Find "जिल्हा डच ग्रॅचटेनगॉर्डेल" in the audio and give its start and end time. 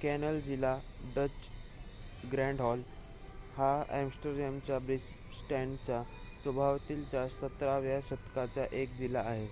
0.40-2.82